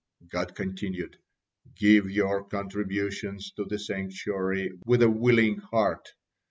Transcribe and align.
'"God 0.33 0.55
continued: 0.55 1.19
"Give 1.75 2.09
your 2.09 2.43
contributions 2.45 3.51
to 3.51 3.65
the 3.65 3.77
sanctuary 3.77 4.71
with 4.83 5.03
a 5.03 5.09
willing 5.11 5.57
heart. 5.57 6.09